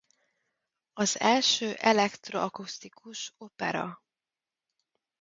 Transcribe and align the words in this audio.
Az 0.93 1.19
első 1.19 1.73
elektro-akusztikus 1.73 3.33
opera. 3.37 3.99